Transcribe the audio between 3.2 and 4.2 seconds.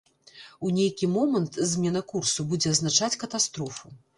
катастрофу.